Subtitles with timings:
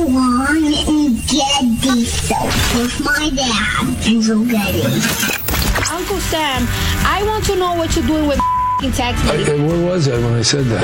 [0.00, 4.82] Armstrong and Getty Soap with my dad, Andrew Getty.
[5.92, 6.66] Uncle Sam,
[7.04, 8.38] I want to know what you're doing with
[8.94, 9.44] text I, me.
[9.66, 10.80] where was I when I said that?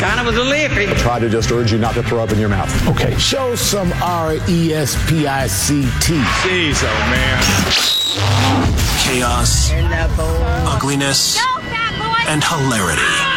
[0.00, 0.86] Kind of was a lippy.
[1.00, 2.70] try to just urge you not to throw up in your mouth.
[2.88, 3.16] Okay.
[3.18, 6.14] Show some R E S P I C T.
[6.46, 7.42] Jeez, oh man.
[9.02, 9.70] chaos,
[10.66, 11.38] ugliness,
[12.28, 13.35] and hilarity.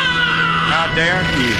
[0.79, 1.51] How dare you?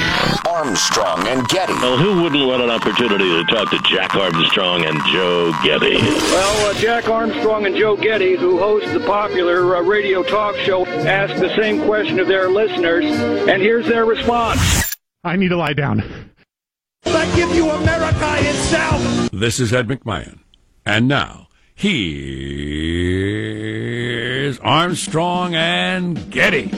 [0.50, 1.73] Armstrong and Getty.
[1.73, 5.98] Well, who wouldn't want an opportunity to talk to Jack Armstrong and Joe Getty?
[5.98, 10.86] Well, uh, Jack Armstrong and Joe Getty, who host the popular uh, radio talk show,
[10.86, 14.96] asked the same question of their listeners, and here's their response.
[15.26, 16.02] I need to lie down.
[17.05, 19.32] I give you America itself.
[19.34, 20.40] This is Ed McMahon.
[20.86, 21.99] And now, here's
[24.60, 26.72] Armstrong and Getty.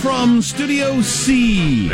[0.00, 1.88] From Studio C.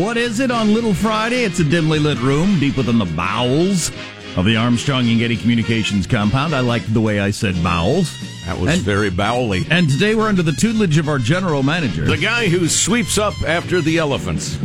[0.00, 1.44] What is it on Little Friday?
[1.44, 3.90] It's a dimly lit room deep within the bowels
[4.36, 6.54] of the Armstrong and Getty Communications compound.
[6.54, 8.16] I liked the way I said bowels.
[8.46, 9.66] That was And- very bowely.
[9.70, 12.04] And today we're under the tutelage of our general manager.
[12.06, 14.56] The guy who sweeps up after the elephants.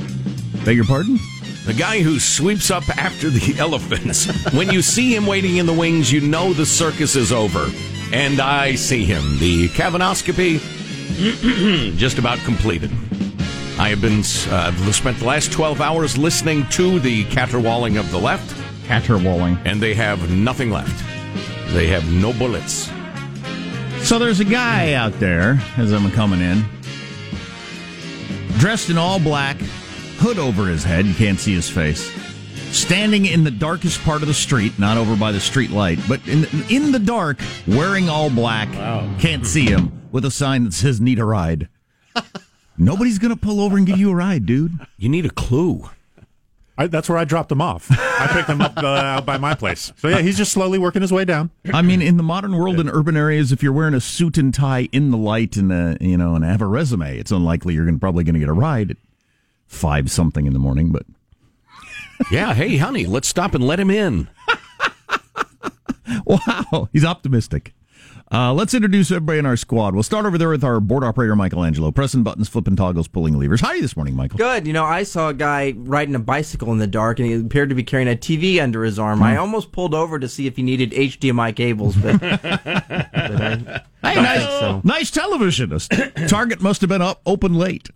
[0.63, 1.19] Beg your pardon?
[1.65, 4.27] The guy who sweeps up after the elephants.
[4.53, 7.69] when you see him waiting in the wings, you know the circus is over.
[8.13, 9.39] And I see him.
[9.39, 10.59] The cavanoscopy
[11.97, 12.89] just about completed.
[13.77, 18.17] I have been uh, spent the last 12 hours listening to the caterwauling of the
[18.17, 18.55] left,
[18.87, 19.59] Caterwauling.
[19.63, 21.05] and they have nothing left.
[21.73, 22.89] They have no bullets.
[23.99, 26.65] So there's a guy out there as I'm coming in,
[28.57, 29.57] dressed in all black,
[30.17, 32.11] hood over his head, you can't see his face,
[32.91, 36.19] standing in the darkest part of the street, not over by the street light, but
[36.27, 38.69] in in the dark, wearing all black,
[39.17, 41.69] can't see him, with a sign that says "Need a ride."
[42.77, 44.77] Nobody's gonna pull over and give you a ride, dude.
[44.97, 45.89] You need a clue.
[46.77, 47.87] I, that's where I dropped him off.
[47.89, 49.93] I picked him up uh, out by my place.
[49.95, 51.49] So yeah, he's just slowly working his way down.
[51.73, 54.53] I mean, in the modern world, in urban areas, if you're wearing a suit and
[54.53, 57.85] tie in the light and uh, you know and have a resume, it's unlikely you're
[57.85, 58.97] gonna, probably going to get a ride at
[59.65, 60.91] five something in the morning.
[60.91, 61.05] But
[62.29, 64.29] Yeah, hey, honey, let's stop and let him in.
[66.25, 67.73] wow, he's optimistic.
[68.33, 69.93] Uh, let's introduce everybody in our squad.
[69.93, 73.59] We'll start over there with our board operator, Michelangelo, pressing buttons, flipping toggles, pulling levers.
[73.59, 74.37] How are you this morning, Michael?
[74.37, 74.65] Good.
[74.65, 77.67] You know, I saw a guy riding a bicycle in the dark, and he appeared
[77.69, 79.21] to be carrying a TV under his arm.
[79.21, 82.41] I almost pulled over to see if he needed HDMI cables, but, but
[84.01, 84.81] I Hey, don't nice, think so.
[84.85, 85.77] nice television.
[86.29, 87.89] Target must have been up open late.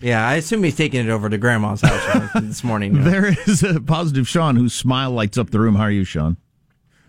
[0.00, 2.94] Yeah, I assume he's taking it over to Grandma's house this morning.
[2.94, 3.10] you know.
[3.10, 5.74] There is a positive Sean whose smile lights up the room.
[5.74, 6.36] How are you, Sean?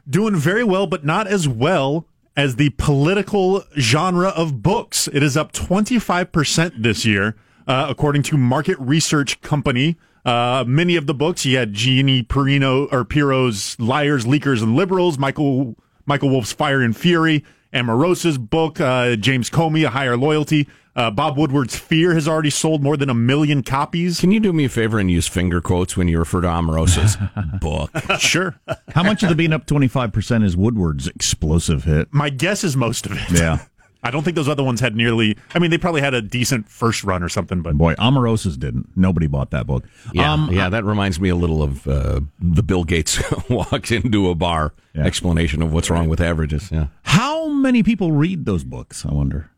[0.09, 5.07] Doing very well, but not as well as the political genre of books.
[5.13, 7.35] It is up 25% this year,
[7.67, 9.97] uh, according to market research company.
[10.25, 15.17] Uh, many of the books, you had Jeannie Perino or Pirro's Liars, Leakers, and Liberals,
[15.17, 15.75] Michael
[16.05, 20.67] Michael Wolff's Fire and Fury, Omarosa's book, uh, James Comey, A Higher Loyalty.
[20.95, 24.19] Uh, Bob Woodward's Fear has already sold more than a million copies.
[24.19, 27.15] Can you do me a favor and use finger quotes when you refer to Omarosa's
[27.61, 27.91] book?
[28.19, 28.59] Sure.
[28.89, 32.09] How much of the being up 25% is Woodward's explosive hit?
[32.11, 33.31] My guess is most of it.
[33.31, 33.59] Yeah.
[34.01, 35.37] I don't think those other ones had nearly.
[35.53, 38.87] I mean, they probably had a decent first run or something, but Boy, Omarosa's didn't.
[38.95, 39.83] Nobody bought that book.
[40.13, 44.29] Yeah, Um, yeah, that reminds me a little of uh, the Bill Gates walked into
[44.29, 45.03] a bar Yeah.
[45.03, 46.71] explanation of what's wrong with averages.
[46.71, 49.51] Yeah, How many people read those books, I wonder?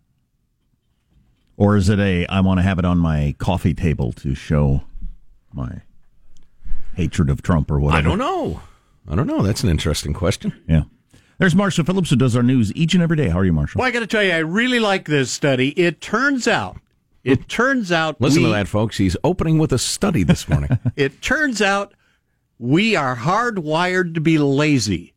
[1.58, 4.84] Or is it a I want to have it on my coffee table to show
[5.54, 5.82] my
[6.96, 8.00] hatred of Trump or whatever?
[8.00, 8.62] I don't know.
[9.08, 9.42] I don't know.
[9.42, 10.54] That's an interesting question.
[10.68, 10.84] Yeah.
[11.38, 13.30] There's Marshall Phillips who does our news each and every day.
[13.30, 13.80] How are you, Marshall?
[13.80, 15.70] Well, I got to tell you, I really like this study.
[15.70, 16.78] It turns out,
[17.24, 18.98] it turns out, Listen we, to that, folks.
[18.98, 20.78] He's opening with a study this morning.
[20.96, 21.96] It turns out
[22.60, 25.14] we are hardwired to be lazy.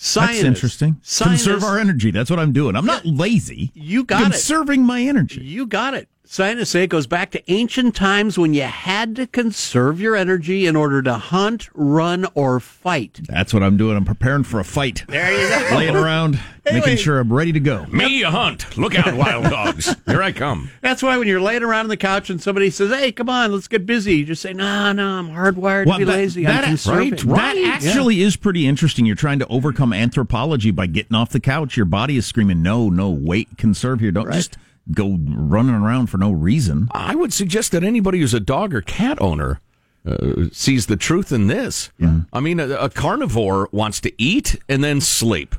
[0.00, 1.00] Scientists, That's interesting.
[1.02, 2.12] Scientists, Conserve our energy.
[2.12, 2.76] That's what I'm doing.
[2.76, 3.72] I'm not lazy.
[3.74, 4.24] You got it.
[4.30, 5.40] Conserving my energy.
[5.40, 6.08] You got it.
[6.30, 10.66] Scientists say it goes back to ancient times when you had to conserve your energy
[10.66, 13.20] in order to hunt, run, or fight.
[13.26, 13.96] That's what I'm doing.
[13.96, 15.04] I'm preparing for a fight.
[15.08, 15.76] There you go.
[15.76, 16.80] Laying around, Anyway.
[16.84, 17.86] making sure I'm ready to go.
[17.86, 18.76] Me a hunt.
[18.76, 19.96] Look out, wild dogs.
[20.06, 20.70] Here I come.
[20.82, 23.50] That's why when you're laying around on the couch and somebody says, "Hey, come on,
[23.50, 26.44] let's get busy," you just say, "No, no, I'm hardwired Well, to be that- lazy.
[26.44, 29.06] that- I'm conserving." That actually is pretty interesting.
[29.06, 31.78] You're trying to overcome anthropology by getting off the couch.
[31.78, 34.12] Your body is screaming, "No, no, wait, conserve here.
[34.12, 34.58] Don't just
[34.92, 38.80] go running around for no reason." I would suggest that anybody who's a dog or
[38.80, 39.60] cat owner
[40.06, 41.90] uh, sees the truth in this.
[42.32, 45.54] I mean, a, a carnivore wants to eat and then sleep.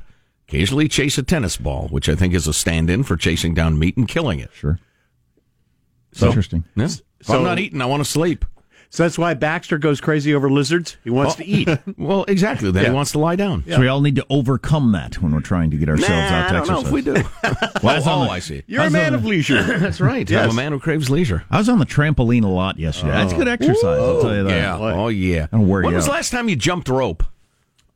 [0.48, 3.96] occasionally chase a tennis ball, which I think is a stand-in for chasing down meat
[3.98, 4.50] and killing it.
[4.54, 4.80] Sure.
[6.12, 6.64] So, Interesting.
[6.76, 6.86] yeah.
[6.86, 8.46] If So- I'm not eating, I want to sleep.
[8.92, 10.98] So that's why Baxter goes crazy over lizards.
[11.04, 11.70] He wants to eat.
[11.98, 12.72] well, exactly.
[12.72, 12.90] Then Yeah.
[12.90, 13.64] he wants to lie down.
[13.68, 16.50] So we all need to overcome that when we're trying to get ourselves Nah, out
[16.50, 16.88] to I don't know exercise.
[16.88, 17.14] if we do.
[17.84, 18.64] Well, I oh, oh, the- I see.
[18.68, 19.62] You're I a was man on of the- leisure.
[19.80, 20.28] That's right.
[20.30, 20.44] Yes.
[20.46, 21.44] I'm a man who craves leisure.
[21.52, 23.12] I was on the trampoline a lot yesterday.
[23.12, 23.38] That's oh.
[23.38, 23.84] good exercise.
[23.84, 24.50] I'll tell you that.
[24.58, 24.78] Yeah.
[24.78, 25.48] Oh, yeah.
[25.54, 26.16] I'll wear when you was the out.
[26.16, 27.24] last time you jumped rope?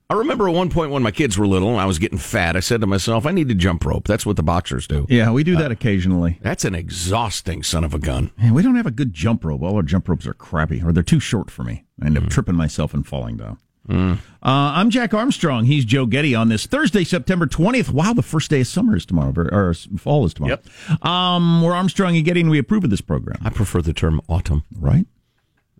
[0.09, 2.55] I remember at one point when my kids were little and I was getting fat,
[2.55, 4.07] I said to myself, I need to jump rope.
[4.07, 5.05] That's what the boxers do.
[5.09, 6.39] Yeah, we do that occasionally.
[6.41, 8.31] That's an exhausting son of a gun.
[8.37, 9.61] Man, we don't have a good jump rope.
[9.63, 11.85] All our jump ropes are crappy, or they're too short for me.
[12.01, 13.57] I end up tripping myself and falling down.
[13.89, 15.65] Uh, I'm Jack Armstrong.
[15.65, 17.89] He's Joe Getty on this Thursday, September 20th.
[17.89, 20.59] Wow, the first day of summer is tomorrow, or fall is tomorrow.
[21.01, 23.39] Um, we're Armstrong and Getty, and we approve of this program.
[23.43, 24.63] I prefer the term autumn.
[24.77, 25.05] Right?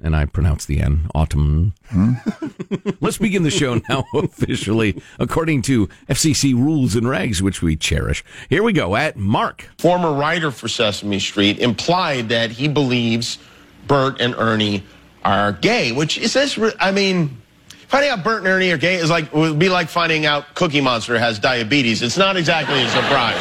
[0.03, 1.73] And I pronounce the N, autumn.
[1.87, 2.15] Hmm?
[3.01, 8.21] Let's begin the show now officially, according to FCC rules and regs, which we cherish.
[8.49, 9.69] Here we go at Mark.
[9.79, 13.39] former writer for Sesame Street, implied that he believes
[13.87, 14.83] Bert and Ernie
[15.23, 17.41] are gay, which is this, I mean,
[17.87, 20.81] finding out Bert and Ernie are gay is like, would be like finding out Cookie
[20.81, 22.01] Monster has diabetes.
[22.01, 23.39] It's not exactly a surprise.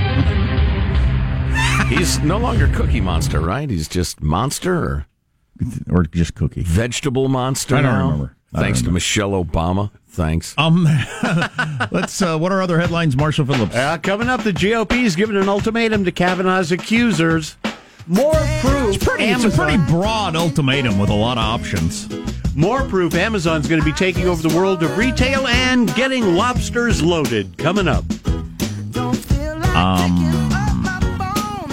[1.88, 3.68] He's no longer Cookie Monster, right?
[3.68, 5.06] He's just Monster or,
[5.90, 6.62] or just Cookie.
[6.62, 8.04] Vegetable Monster I don't now?
[8.04, 8.36] remember.
[8.52, 8.94] I don't Thanks to remember.
[8.94, 9.90] Michelle Obama.
[10.08, 10.54] Thanks.
[10.56, 10.84] Um,
[11.90, 12.20] let's.
[12.22, 13.74] Uh, what are other headlines, Marshall Phillips?
[13.74, 17.56] Uh, coming up, the GOP is giving an ultimatum to Kavanaugh's accusers.
[18.06, 18.94] More proof.
[18.96, 22.08] It's pretty, it's a pretty broad ultimatum with a lot of options.
[22.54, 27.02] More proof Amazon's going to be taking over the world of retail and getting lobsters
[27.02, 27.56] loaded.
[27.58, 28.04] Coming up.
[29.74, 30.43] Um,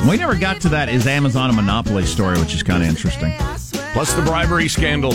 [0.09, 3.33] we never got to that is Amazon a monopoly story, which is kind of interesting.
[3.93, 5.13] Plus the bribery scandal.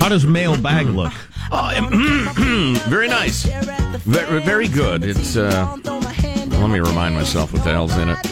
[0.00, 1.12] How does mailbag look?
[1.50, 3.44] Oh, very nice.
[4.04, 5.04] Very, very good.
[5.04, 8.18] It's, uh, let me remind myself what the hell's in it.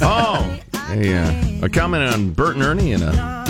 [0.00, 0.58] Oh,
[0.90, 3.44] a, uh, a comment on Bert and Ernie and a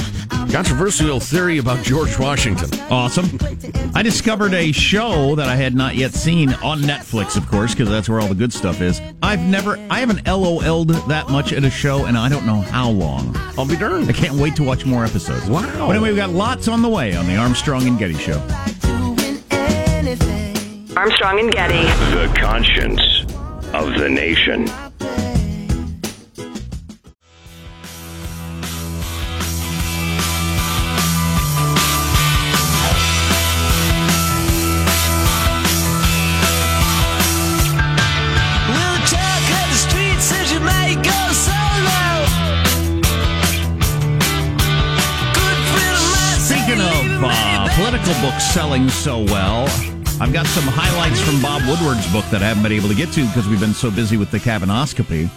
[0.56, 2.70] controversial theory about George Washington.
[2.90, 3.38] Awesome.
[3.94, 7.90] I discovered a show that I had not yet seen on Netflix, of course, because
[7.90, 9.02] that's where all the good stuff is.
[9.22, 12.88] I've never, I haven't LOL'd that much at a show, and I don't know how
[12.88, 13.36] long.
[13.58, 14.08] I'll be darned.
[14.08, 15.46] I can't wait to watch more episodes.
[15.50, 15.60] Wow.
[15.60, 18.38] But anyway, we've got lots on the way on the Armstrong and Getty Show.
[20.96, 21.82] Armstrong and Getty.
[22.14, 23.02] The conscience
[23.74, 24.70] of the nation.
[48.56, 49.64] Selling so well,
[50.18, 53.12] I've got some highlights from Bob Woodward's book that I haven't been able to get
[53.12, 55.28] to because we've been so busy with the cavanoscopy,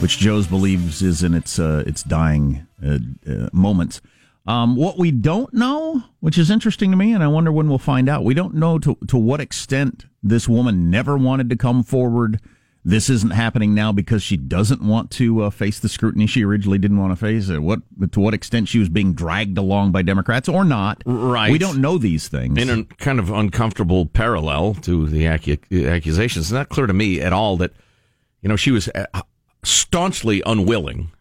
[0.00, 2.98] which Joe's believes is in its uh, its dying uh,
[3.28, 4.00] uh, moments.
[4.46, 7.78] Um, what we don't know, which is interesting to me, and I wonder when we'll
[7.78, 8.22] find out.
[8.22, 12.40] We don't know to to what extent this woman never wanted to come forward.
[12.84, 16.78] This isn't happening now because she doesn't want to uh, face the scrutiny she originally
[16.78, 17.48] didn't want to face.
[17.48, 17.80] What
[18.10, 21.00] to what extent she was being dragged along by Democrats or not?
[21.06, 21.52] Right.
[21.52, 22.58] We don't know these things.
[22.58, 27.20] In a kind of uncomfortable parallel to the accu- accusations, it's not clear to me
[27.20, 27.70] at all that,
[28.40, 29.06] you know, she was uh,
[29.62, 31.12] staunchly unwilling.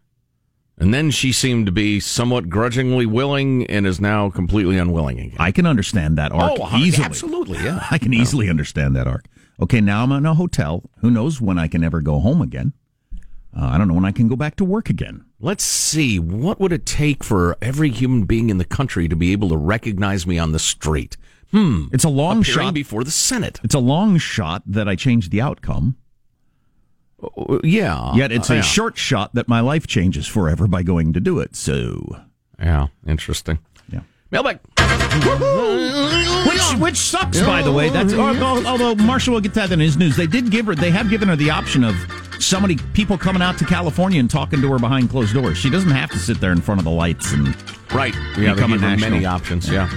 [0.79, 5.35] And then she seemed to be somewhat grudgingly willing and is now completely unwilling again.
[5.37, 7.05] I can understand that arc Oh, easily.
[7.05, 7.85] absolutely, yeah.
[7.91, 9.25] I can easily understand that arc.
[9.61, 10.83] Okay, now I'm in a hotel.
[10.99, 12.73] Who knows when I can ever go home again?
[13.55, 15.25] Uh, I don't know when I can go back to work again.
[15.39, 16.17] Let's see.
[16.19, 19.57] What would it take for every human being in the country to be able to
[19.57, 21.17] recognize me on the street?
[21.51, 21.85] Hmm.
[21.91, 22.73] It's a long shot.
[22.73, 23.59] before the Senate.
[23.63, 25.95] It's a long shot that I change the outcome.
[27.21, 28.13] Uh, Yeah.
[28.15, 28.61] Yet it's Uh, a yeah.
[28.63, 31.55] short shot that my life changes forever by going to do it.
[31.55, 32.23] So,
[32.57, 32.87] Yeah.
[33.05, 33.59] Interesting.
[33.91, 34.01] Yeah.
[34.31, 34.59] Mailbag.
[36.47, 37.89] Which which sucks, by the way.
[37.89, 40.15] That's although, Marshall will get that in his news.
[40.15, 40.75] They did give her.
[40.75, 41.95] They have given her the option of
[42.39, 45.57] somebody people coming out to California and talking to her behind closed doors.
[45.57, 47.55] She doesn't have to sit there in front of the lights and
[47.93, 48.15] Right.
[48.37, 49.69] Yeah, they become a give her many options.
[49.69, 49.89] Yeah.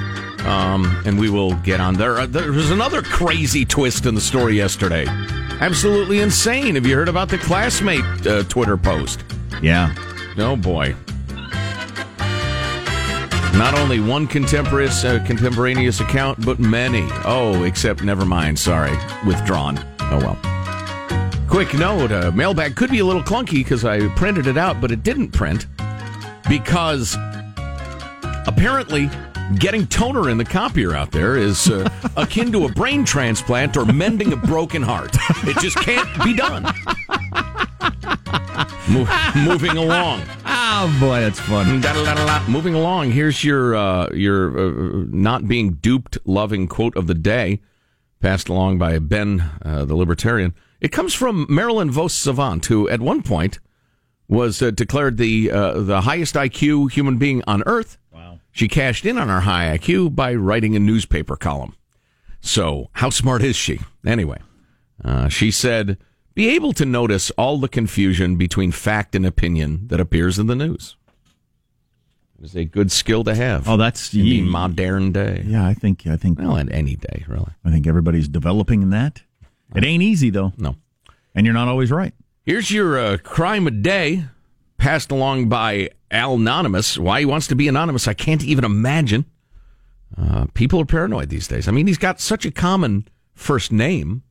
[0.44, 2.18] Um, and we will get on there.
[2.18, 5.06] Uh, there was another crazy twist in the story yesterday.
[5.60, 6.74] Absolutely insane.
[6.74, 9.24] Have you heard about the classmate uh, Twitter post?
[9.62, 9.94] Yeah.
[10.36, 10.94] Oh boy.
[13.56, 17.06] Not only one contemporaneous uh, contemporaneous account, but many.
[17.24, 18.58] Oh, except never mind.
[18.58, 18.96] Sorry,
[19.26, 19.78] withdrawn.
[20.00, 20.38] Oh well.
[21.48, 24.90] Quick note: uh, mailbag could be a little clunky because I printed it out, but
[24.90, 25.66] it didn't print
[26.48, 27.16] because
[28.46, 29.08] apparently
[29.58, 33.84] Getting toner in the copier out there is uh, akin to a brain transplant or
[33.84, 35.16] mending a broken heart.
[35.44, 36.64] It just can't be done.
[38.88, 40.22] Mo- moving along.
[40.44, 41.80] Oh boy, that's fun.
[42.48, 47.60] Moving along, here's your uh, your uh, not being duped loving quote of the day,
[48.20, 50.54] passed along by Ben, uh, the libertarian.
[50.80, 53.58] It comes from Marilyn Vos Savant, who at one point
[54.28, 57.98] was uh, declared the uh, the highest IQ human being on Earth.
[58.12, 58.40] Wow!
[58.52, 61.74] She cashed in on her high IQ by writing a newspaper column.
[62.40, 63.80] So, how smart is she?
[64.04, 64.38] Anyway,
[65.02, 65.96] uh, she said,
[66.34, 70.56] "Be able to notice all the confusion between fact and opinion that appears in the
[70.56, 70.96] news."
[72.38, 73.68] It is a good skill to have.
[73.68, 75.44] Oh, that's in the modern day.
[75.46, 77.52] Yeah, I think I think Well, in any day, really.
[77.64, 79.22] I think everybody's developing in that.
[79.74, 80.52] It ain't easy though.
[80.58, 80.76] No.
[81.34, 82.14] And you're not always right.
[82.42, 84.24] Here's your uh, crime a day,
[84.76, 86.98] passed along by Al Anonymous.
[86.98, 89.24] Why he wants to be anonymous, I can't even imagine.
[90.16, 91.66] Uh, people are paranoid these days.
[91.66, 94.22] I mean, he's got such a common first name.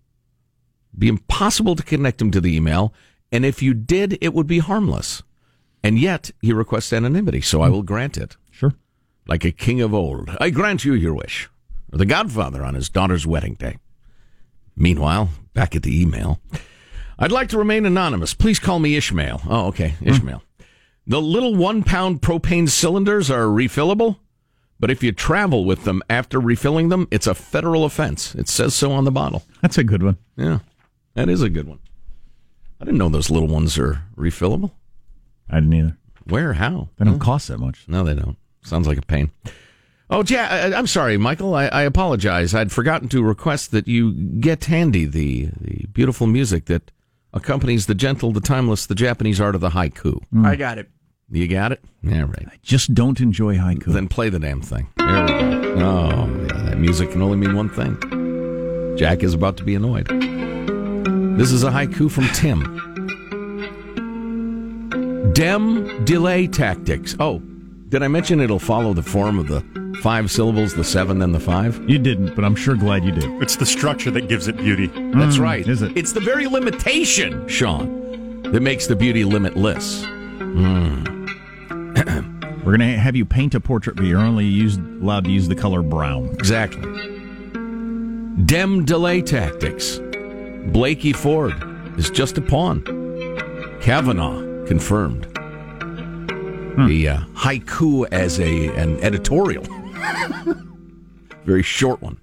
[0.98, 2.94] Be impossible to connect him to the email,
[3.32, 5.24] and if you did, it would be harmless.
[5.84, 7.74] And yet, he requests anonymity, so I hmm.
[7.74, 8.38] will grant it.
[8.52, 8.74] Sure.
[9.28, 11.50] Like a king of old, I grant you your wish.
[11.92, 13.78] Or the Godfather on his daughter's wedding day.
[14.76, 16.40] Meanwhile, back at the email.
[17.20, 18.34] I'd like to remain anonymous.
[18.34, 19.42] Please call me Ishmael.
[19.48, 20.10] Oh, okay, hmm.
[20.10, 20.44] Ishmael.
[21.06, 24.18] The little one pound propane cylinders are refillable,
[24.80, 28.36] but if you travel with them after refilling them, it's a federal offense.
[28.36, 29.44] It says so on the bottle.
[29.62, 30.18] That's a good one.
[30.38, 30.60] Yeah,
[31.16, 31.80] that is a good one.
[32.82, 34.72] I didn't know those little ones are refillable.
[35.50, 35.98] I didn't either.
[36.26, 36.54] Where?
[36.54, 36.90] How?
[36.98, 37.86] They don't cost that much.
[37.88, 38.38] No, they don't.
[38.64, 39.32] Sounds like a pain.
[40.10, 40.48] Oh, yeah.
[40.74, 41.54] I, I'm sorry, Michael.
[41.56, 42.54] I, I apologize.
[42.54, 46.92] I'd forgotten to request that you get handy the the beautiful music that
[47.34, 50.22] accompanies the gentle, the timeless, the Japanese art of the haiku.
[50.34, 50.46] Mm.
[50.46, 50.90] I got it.
[51.30, 51.84] You got it?
[52.04, 52.48] Yeah, right.
[52.48, 53.86] I just don't enjoy haiku.
[53.86, 54.88] Then play the damn thing.
[54.98, 55.74] There we go.
[55.78, 58.96] Oh, yeah, that music can only mean one thing.
[58.98, 60.08] Jack is about to be annoyed.
[61.38, 62.62] This is a haiku from Tim.
[65.34, 67.16] Dem delay tactics.
[67.20, 67.40] Oh,
[67.90, 69.64] did I mention it'll follow the form of the
[70.02, 71.82] five syllables, the seven, then the five?
[71.90, 73.26] You didn't, but I'm sure glad you did.
[73.42, 74.88] It's the structure that gives it beauty.
[74.88, 75.68] That's Mm, right.
[75.68, 75.98] is it?
[75.98, 80.06] It's the very limitation, Sean, that makes the beauty limitless.
[82.64, 85.56] We're gonna have you paint a portrait, but you're only used, allowed to use the
[85.56, 86.30] color brown.
[86.34, 86.82] Exactly.
[88.46, 90.00] Dem delay tactics.
[90.72, 91.54] Blasey Ford
[92.00, 92.84] is just a pawn.
[93.82, 95.26] Kavanaugh confirmed.
[96.88, 99.64] The uh, haiku as a an editorial.
[101.46, 102.20] Very short one.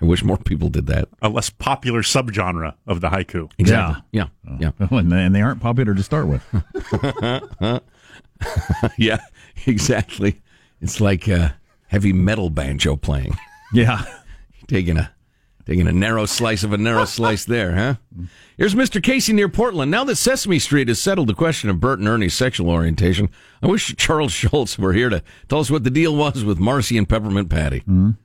[0.00, 1.08] I wish more people did that.
[1.20, 3.50] A less popular subgenre of the haiku.
[3.58, 4.02] Exactly.
[4.12, 4.28] Yeah.
[4.58, 4.70] Yeah.
[4.90, 6.42] Oh, and, they, and they aren't popular to start with.
[8.98, 9.18] yeah,
[9.66, 10.40] exactly.
[10.80, 11.50] It's like uh,
[11.88, 13.36] heavy metal banjo playing.
[13.72, 14.04] Yeah.
[14.68, 15.12] taking a
[15.68, 17.94] taking a narrow slice of a narrow slice there, huh?
[18.56, 19.02] Here's Mr.
[19.02, 19.90] Casey near Portland.
[19.90, 23.28] Now that Sesame Street has settled the question of Bert and Ernie's sexual orientation,
[23.62, 26.96] I wish Charles Schulz were here to tell us what the deal was with Marcie
[26.98, 27.82] and Peppermint Patty.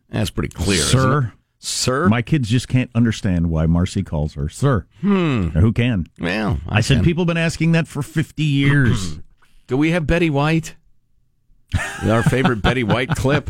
[0.10, 1.04] That's pretty clear, isn't it?
[1.04, 1.34] sir.
[1.66, 4.86] Sir, My kids just can't understand why Marcie calls her sir.
[5.00, 5.48] Hmm.
[5.50, 6.08] Who can?
[6.20, 7.06] Well, I, said can.
[7.06, 9.20] people have been asking that for 50 years.
[9.68, 10.76] Do we have Betty White?
[12.04, 13.50] Our favorite Betty White clip.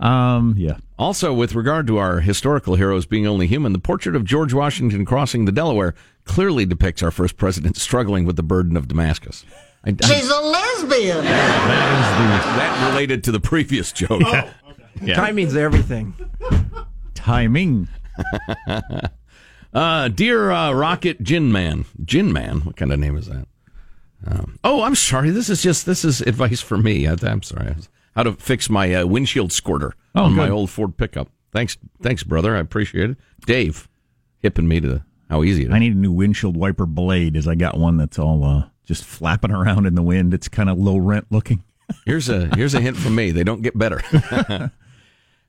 [0.00, 0.76] um, yeah.
[0.98, 5.04] Also, with regard to our historical heroes being only human, the portrait of George Washington
[5.04, 9.44] crossing the Delaware clearly depicts our first president struggling with the burden of Damascus.
[9.84, 11.24] I, I- She's a lesbian.
[11.24, 14.22] that related to the previous joke.
[15.02, 15.14] Yeah.
[15.16, 16.14] Timing's everything.
[17.14, 17.88] Timing.
[19.74, 23.46] uh, dear uh, Rocket Gin Man, Gin Man, what kind of name is that?
[24.26, 25.30] Um, oh, I'm sorry.
[25.30, 27.06] This is just this is advice for me.
[27.08, 27.74] I, I'm sorry.
[28.14, 31.28] How to fix my uh, windshield squirter Oh, on my old Ford pickup.
[31.50, 32.54] Thanks, thanks, brother.
[32.56, 33.16] I appreciate it.
[33.46, 33.88] Dave,
[34.38, 35.72] hipping me to how easy it is.
[35.74, 39.04] I need a new windshield wiper blade as I got one that's all uh, just
[39.04, 40.34] flapping around in the wind.
[40.34, 41.64] It's kind of low rent looking.
[42.06, 43.32] Here's a here's a hint from me.
[43.32, 44.00] They don't get better.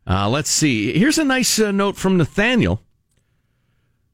[0.07, 0.97] uh, let's see.
[0.97, 2.81] Here's a nice uh, note from Nathaniel.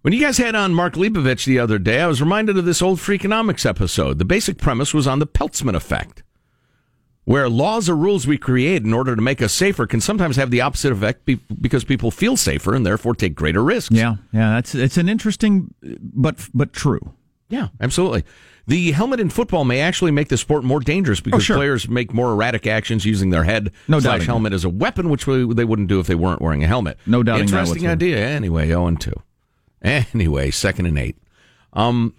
[0.01, 2.81] When you guys had on Mark Leibovich the other day, I was reminded of this
[2.81, 4.17] old Freakonomics episode.
[4.17, 6.23] The basic premise was on the Peltzman effect,
[7.25, 10.51] where laws or rules we create in order to make us safer can sometimes have
[10.51, 13.93] the opposite effect be- because people feel safer and therefore take greater risks.
[13.93, 17.13] Yeah, yeah, that's it's an interesting, but but true.
[17.49, 18.23] Yeah, absolutely.
[18.67, 21.55] The helmet in football may actually make the sport more dangerous because Oh, sure.
[21.57, 25.25] players make more erratic actions using their head No slash helmet as a weapon, which
[25.25, 26.99] they wouldn't do if they weren't wearing a helmet.
[27.07, 27.39] No doubt.
[27.41, 28.19] Interesting idea.
[28.19, 29.11] Anyway, 0 and 2.
[29.81, 31.17] Anyway, second and eight.
[31.73, 32.15] Um,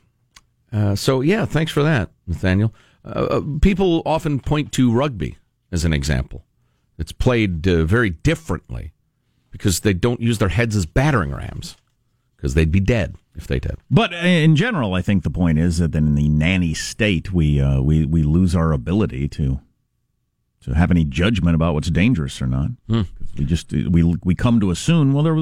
[0.72, 2.74] uh, so, yeah, thanks for that, Nathaniel.
[3.04, 5.36] Uh, uh, people often point to rugby
[5.72, 6.44] as an example.
[6.98, 8.92] It's played uh, very differently
[9.50, 11.76] because they don't use their heads as battering rams
[12.36, 13.76] because they'd be dead if they did.
[13.90, 17.80] But in general, I think the point is that in the nanny state, we uh,
[17.80, 19.60] we we lose our ability to
[20.62, 22.70] to have any judgment about what's dangerous or not.
[22.88, 23.02] Hmm.
[23.38, 25.36] We just we we come to assume well, there,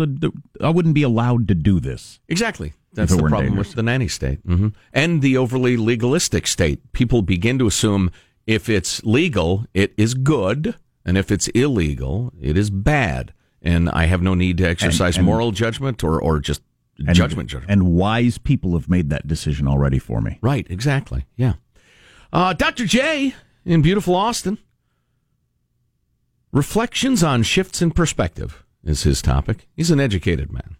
[0.60, 2.20] I wouldn't be allowed to do this.
[2.28, 2.72] Exactly.
[2.94, 3.68] That's the problem dangerous.
[3.68, 6.92] with the nanny state hmm and the overly legalistic state.
[6.92, 8.10] People begin to assume
[8.46, 13.32] if it's legal, it is good, and if it's illegal, it is bad.
[13.60, 16.62] And I have no need to exercise and- moral judgment or, or just
[16.98, 17.50] And- judgment.
[17.50, 17.70] judgment.
[17.70, 20.38] And wise people have made that decision already for me.
[20.40, 21.26] Right, exactly.
[21.36, 21.54] Yeah.
[22.32, 22.86] Uh, Dr.
[22.86, 23.34] J
[23.66, 24.58] in beautiful Austin.
[26.52, 29.68] Reflections on shifts in perspective is his topic.
[29.76, 30.76] He's an educated man.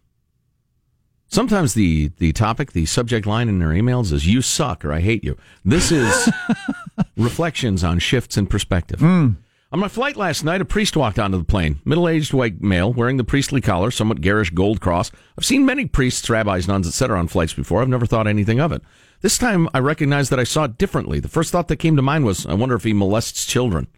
[1.27, 5.01] Sometimes the, the topic, the subject line in their emails is "You suck" or "I
[5.01, 6.31] hate you." This is
[7.19, 9.01] reflections on shifts in perspective.
[9.01, 9.33] Hmm.
[9.71, 11.81] On my flight last night, a priest walked onto the plane.
[11.85, 15.11] Middle-aged white male wearing the priestly collar, somewhat garish gold cross.
[15.37, 17.19] I've seen many priests, rabbis, nuns, etc.
[17.19, 17.83] on flights before.
[17.83, 18.81] I've never thought anything of it.
[19.21, 21.21] This time, I recognized that I saw it differently.
[21.21, 23.89] The first thought that came to mind was, I wonder if he molests children.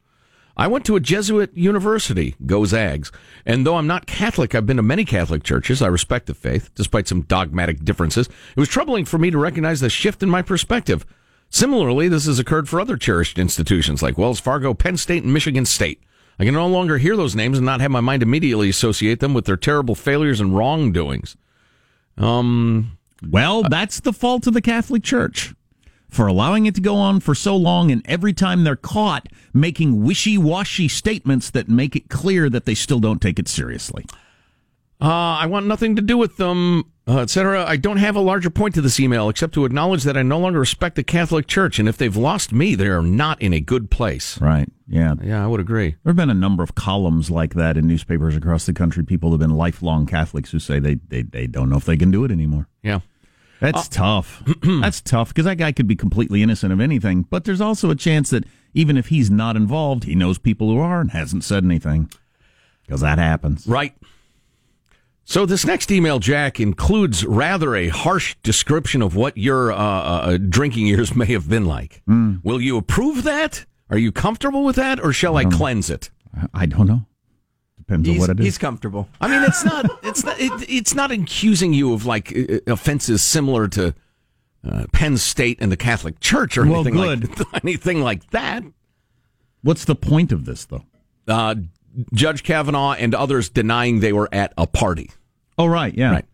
[0.60, 3.10] I went to a Jesuit university, go Zags,
[3.46, 5.80] and though I'm not Catholic, I've been to many Catholic churches.
[5.80, 8.28] I respect the faith, despite some dogmatic differences.
[8.28, 11.06] It was troubling for me to recognize the shift in my perspective.
[11.48, 15.64] Similarly, this has occurred for other cherished institutions like Wells Fargo, Penn State, and Michigan
[15.64, 16.02] State.
[16.38, 19.32] I can no longer hear those names and not have my mind immediately associate them
[19.32, 21.38] with their terrible failures and wrongdoings.
[22.18, 25.54] Um, Well, that's the fault of the Catholic Church
[26.10, 30.02] for allowing it to go on for so long, and every time they're caught making
[30.02, 34.04] wishy washy statements that make it clear that they still don't take it seriously.
[35.00, 37.64] Uh, I want nothing to do with them, uh, etc.
[37.64, 40.38] I don't have a larger point to this email except to acknowledge that I no
[40.38, 43.60] longer respect the Catholic Church, and if they've lost me, they are not in a
[43.60, 44.38] good place.
[44.40, 44.68] Right.
[44.86, 45.14] Yeah.
[45.22, 45.96] Yeah, I would agree.
[46.02, 49.02] There have been a number of columns like that in newspapers across the country.
[49.02, 52.10] People have been lifelong Catholics who say they, they, they don't know if they can
[52.10, 52.66] do it anymore.
[52.82, 53.00] Yeah.
[53.72, 54.42] That's tough.
[54.62, 57.96] That's tough because that guy could be completely innocent of anything, but there's also a
[57.96, 61.64] chance that even if he's not involved, he knows people who are and hasn't said
[61.64, 62.10] anything
[62.86, 63.66] because that happens.
[63.66, 63.94] Right.
[65.24, 70.38] So this next email, Jack, includes rather a harsh description of what your uh, uh,
[70.38, 72.02] drinking years may have been like.
[72.42, 73.64] Will you approve that?
[73.90, 76.10] Are you comfortable with that, or shall I, cleanse it?
[76.54, 77.06] I don't know.
[77.90, 78.44] Depends He's, on what it is.
[78.46, 79.08] he's comfortable.
[79.20, 79.86] I mean, it's not.
[80.04, 80.38] It's not.
[80.40, 83.94] It, it's not accusing you of like uh, offenses similar to
[84.64, 87.38] uh, Penn State and the Catholic Church or Well, anything good.
[87.52, 88.62] like anything like that.
[89.62, 90.84] What's the point of this, though?
[91.26, 91.56] Uh,
[92.14, 95.10] Judge Kavanaugh and others denying they were at a party.
[95.58, 95.92] Oh, right.
[95.92, 96.12] Yeah.
[96.12, 96.24] Right.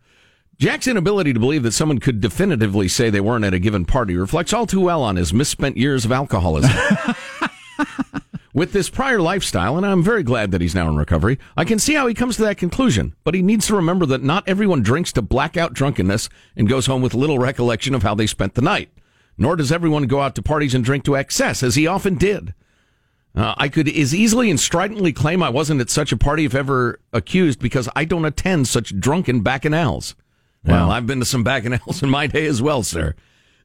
[0.59, 4.15] Jack's inability to believe that someone could definitively say they weren't at a given party
[4.15, 6.71] reflects all too well on his misspent years of alcoholism.
[8.57, 11.77] With this prior lifestyle, and I'm very glad that he's now in recovery, I can
[11.77, 13.13] see how he comes to that conclusion.
[13.23, 17.03] But he needs to remember that not everyone drinks to blackout drunkenness and goes home
[17.03, 18.89] with little recollection of how they spent the night.
[19.37, 22.55] Nor does everyone go out to parties and drink to excess, as he often did.
[23.35, 26.55] Uh, I could as easily and stridently claim I wasn't at such a party if
[26.55, 30.15] ever accused because I don't attend such drunken bacchanals.
[30.65, 33.13] Well, I've been to some bacchanals in my day as well, sir.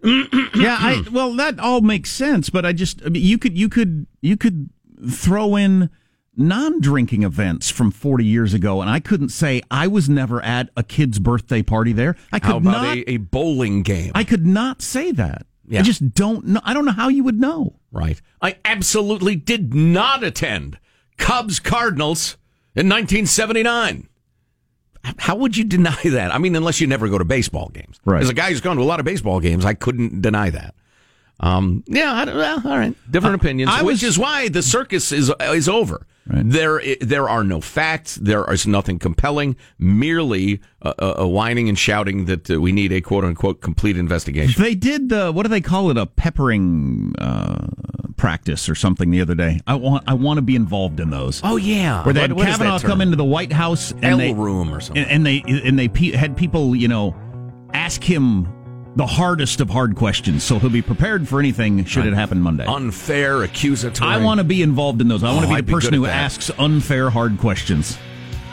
[0.05, 3.71] yeah, I well that all makes sense, but I just I mean, you could you
[3.71, 4.69] could you could
[5.11, 5.91] throw in
[6.37, 10.83] non-drinking events from 40 years ago and I couldn't say I was never at a
[10.83, 12.17] kid's birthday party there.
[12.33, 14.13] I could How about not a, a bowling game?
[14.15, 15.47] I could not say that.
[15.69, 15.81] Yeah.
[15.81, 16.61] I just don't know.
[16.65, 17.77] I don't know how you would know.
[17.91, 18.21] Right.
[18.41, 20.79] I absolutely did not attend
[21.19, 22.37] Cubs Cardinals
[22.75, 24.09] in 1979.
[25.19, 26.35] How would you deny that?
[26.35, 28.01] I mean, unless you never go to baseball games.
[28.05, 28.23] Right.
[28.23, 30.75] As a guy who's gone to a lot of baseball games, I couldn't deny that.
[31.41, 32.95] Um, yeah, well, all right.
[33.11, 36.07] Different opinions, I which was- is why the circus is is over.
[36.25, 38.15] There, there are no facts.
[38.15, 39.57] There is nothing compelling.
[39.77, 44.63] Merely a, uh, whining and shouting that uh, we need a quote unquote complete investigation.
[44.63, 47.67] They did the what do they call it a peppering uh,
[48.17, 49.59] practice or something the other day.
[49.67, 51.41] I want I want to be involved in those.
[51.43, 53.91] Oh yeah, Where they What- had what is that Kavanaugh come into the White House
[53.91, 55.03] and L they room or something.
[55.03, 57.17] and, and they and they pe- had people you know
[57.75, 58.47] ask him
[58.97, 62.67] the hardest of hard questions, so he'll be prepared for anything should it happen Monday.
[62.67, 64.11] unfair, accusatory.
[64.11, 65.23] I want to be involved in those.
[65.25, 67.97] I want to Oh, be I'd the be person who asks unfair hard questions.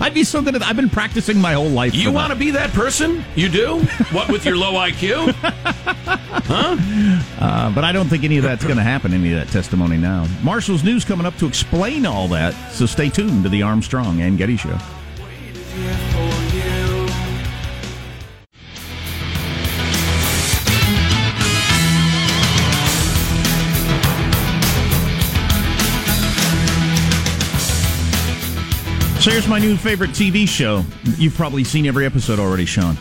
[0.00, 0.62] I'd be so good at.
[0.62, 1.94] I've been practicing my whole life.
[1.94, 3.22] You want to be that person?
[3.36, 3.80] You do?
[4.12, 5.34] What with your low IQ?
[6.46, 9.12] Uh, but I don't think any of that's going to happen.
[9.14, 10.26] Any of that testimony now.
[10.42, 12.52] Marshall's news coming up to explain all that.
[12.72, 14.76] So stay tuned to the Armstrong and Getty Show.
[29.24, 30.84] So here's my new favorite TV show.
[31.16, 32.94] You've probably seen every episode already, Sean.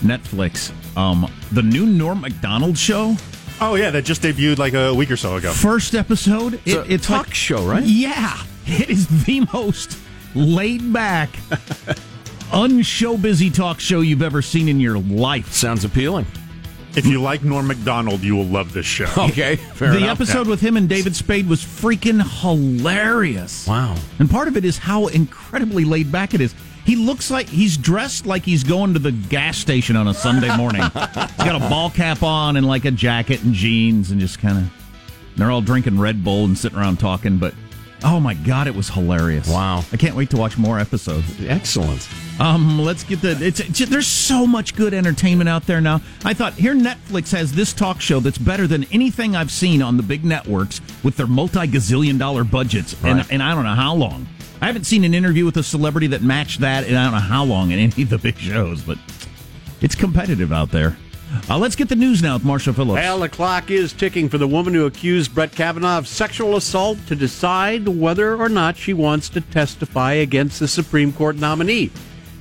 [0.00, 0.74] Netflix.
[0.94, 3.16] Um, the new Norm Macdonald show.
[3.62, 5.52] Oh yeah, that just debuted like a week or so ago.
[5.52, 6.60] First episode.
[6.66, 7.82] It's a it's talk like- show, right?
[7.82, 9.96] Yeah, it is the most
[10.34, 11.30] laid back,
[12.52, 15.50] unshow busy talk show you've ever seen in your life.
[15.50, 16.26] Sounds appealing.
[16.96, 19.06] If you like Norm Macdonald, you will love this show.
[19.30, 20.20] Okay, fair the enough.
[20.20, 23.66] episode with him and David Spade was freaking hilarious.
[23.66, 23.96] Wow.
[24.18, 26.54] And part of it is how incredibly laid back it is.
[26.84, 30.54] He looks like he's dressed like he's going to the gas station on a Sunday
[30.56, 30.82] morning.
[30.82, 34.58] he's got a ball cap on and like a jacket and jeans and just kind
[34.58, 34.72] of.
[35.36, 37.54] They're all drinking Red Bull and sitting around talking, but
[38.02, 39.48] oh my god, it was hilarious!
[39.48, 39.84] Wow.
[39.92, 41.24] I can't wait to watch more episodes.
[41.46, 42.08] Excellent.
[42.40, 43.32] Um, let's get the.
[43.44, 46.00] It's, it's there's so much good entertainment out there now.
[46.24, 49.98] I thought here Netflix has this talk show that's better than anything I've seen on
[49.98, 53.94] the big networks with their multi gazillion dollar budgets, and and I don't know how
[53.94, 54.26] long.
[54.62, 57.18] I haven't seen an interview with a celebrity that matched that, and I don't know
[57.18, 58.98] how long in any of the big shows, but
[59.82, 60.96] it's competitive out there.
[61.48, 62.94] Uh, let's get the news now with Marshall Phillips.
[62.94, 66.98] Well, the clock is ticking for the woman who accused Brett Kavanaugh of sexual assault
[67.06, 71.90] to decide whether or not she wants to testify against the Supreme Court nominee.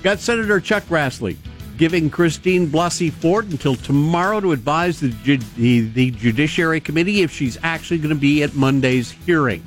[0.01, 1.37] Got Senator Chuck Grassley
[1.79, 5.09] giving Christine Blasey Ford until tomorrow to advise the,
[5.55, 9.63] the, the Judiciary Committee if she's actually going to be at Monday's hearing.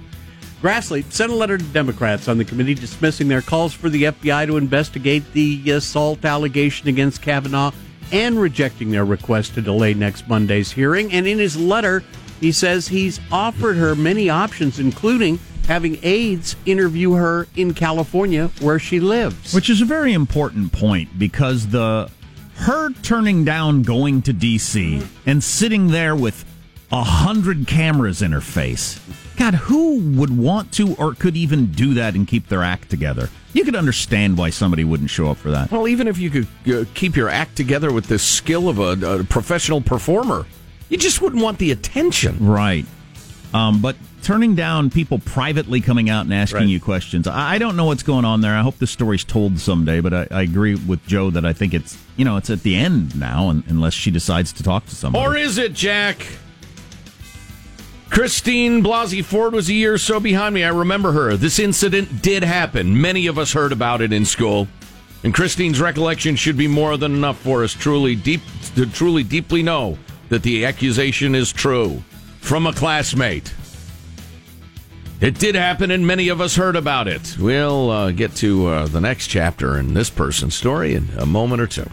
[0.60, 4.46] Grassley sent a letter to Democrats on the committee dismissing their calls for the FBI
[4.46, 7.72] to investigate the assault allegation against Kavanaugh
[8.12, 11.10] and rejecting their request to delay next Monday's hearing.
[11.12, 12.04] And in his letter,
[12.40, 18.78] he says he's offered her many options, including having aides interview her in California where
[18.78, 19.54] she lives.
[19.54, 22.10] Which is a very important point because the
[22.56, 26.44] her turning down going to DC and sitting there with
[26.90, 29.00] a hundred cameras in her face.
[29.36, 33.30] God, who would want to or could even do that and keep their act together?
[33.54, 35.70] You could understand why somebody wouldn't show up for that.
[35.70, 39.20] Well, even if you could uh, keep your act together with the skill of a,
[39.20, 40.46] a professional performer,
[40.88, 42.46] you just wouldn't want the attention.
[42.46, 42.86] Right.
[43.54, 46.68] Um, but turning down people privately coming out and asking Right.
[46.68, 48.54] you questions, I, I don't know what's going on there.
[48.54, 51.74] I hope the story's told someday, but I, I agree with Joe that I think
[51.74, 54.94] it's you know it's at the end now, un unless she decides to talk to
[54.94, 55.24] somebody.
[55.24, 56.26] Or is it, Jack?
[58.10, 60.64] Christine Blasey Ford was a year or so behind me.
[60.64, 61.34] I remember her.
[61.36, 63.00] This incident did happen.
[63.00, 64.68] Many of us heard about it in school.
[65.24, 68.42] And Christine's recollection should be more than enough for us truly deep
[68.74, 69.96] to truly deeply know
[70.28, 72.02] that the accusation is true
[72.40, 73.54] from a classmate.
[75.22, 77.36] It did happen, and many of us heard about it.
[77.38, 81.62] We'll uh, get to uh, the next chapter in this person's story in a moment
[81.62, 81.88] or two.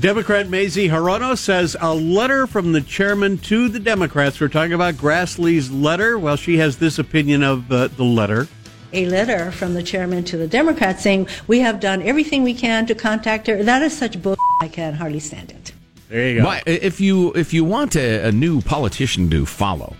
[0.00, 4.40] Democrat Mazie Hirono says a letter from the chairman to the Democrats.
[4.40, 6.18] We're talking about Grassley's letter.
[6.18, 8.48] Well, she has this opinion of uh, the letter.
[8.92, 12.86] a letter from the chairman to the Democrats saying we have done everything we can
[12.86, 13.62] to contact her.
[13.62, 14.34] That is such bull.
[14.60, 15.72] I can hardly stand it.
[16.08, 16.46] There you go.
[16.46, 19.94] Why, if you if you want a, a new politician to follow,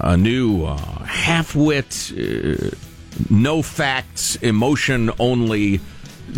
[0.00, 2.70] a new uh, half-wit, uh,
[3.30, 5.80] no facts, emotion only,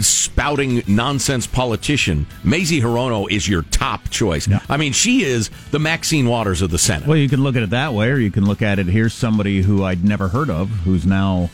[0.01, 4.49] spouting nonsense politician, Mazie Hirono is your top choice.
[4.69, 7.09] I mean, she is the Maxine Waters of the Senate.
[7.09, 9.13] Well, you can look at it that way, or you can look at it here's
[9.15, 11.51] somebody who I'd never heard of, who's now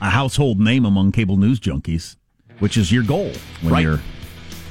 [0.00, 2.16] a household name among cable news junkies,
[2.58, 3.82] which is your goal when Right.
[3.84, 4.00] you're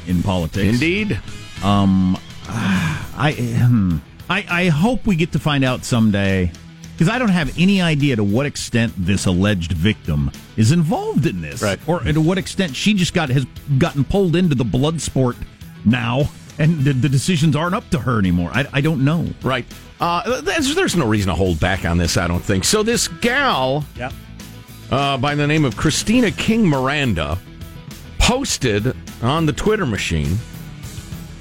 [0.05, 0.67] in politics.
[0.67, 1.19] Indeed.
[1.63, 2.17] Um,
[2.49, 3.97] I, hmm,
[4.29, 6.51] I I hope we get to find out someday
[6.93, 11.41] because I don't have any idea to what extent this alleged victim is involved in
[11.41, 11.79] this, Right.
[11.87, 13.45] Or to what extent she just got has
[13.77, 15.35] gotten pulled into the blood sport
[15.85, 18.49] now, and the, the decisions aren't up to her anymore.
[18.51, 19.27] I, I don't know.
[19.43, 19.65] Right.
[20.01, 22.63] Uh, there's, there's no reason to hold back on this, I don't think.
[22.63, 24.13] So, this gal Yep.
[24.91, 27.37] uh, by the name of Cristina King Miranda
[28.19, 30.37] posted on the Twitter machine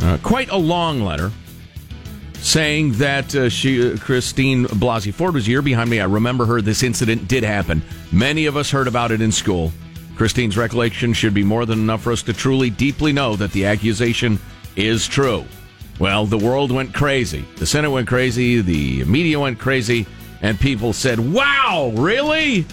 [0.02, 1.32] uh, quite a long letter
[2.40, 6.00] saying that uh, she, uh, Christine Blasey Ford was a year behind me.
[6.00, 6.60] I remember her.
[6.60, 7.82] This incident did happen.
[8.12, 9.72] Many of us heard about it in school.
[10.16, 13.66] Christine's recollection should be more than enough for us to truly, deeply know that the
[13.66, 14.38] accusation
[14.74, 15.44] is true.
[15.98, 17.44] Well, the world went crazy.
[17.56, 18.60] The Senate went crazy.
[18.60, 20.06] The media went crazy.
[20.42, 22.66] And people said, wow, really?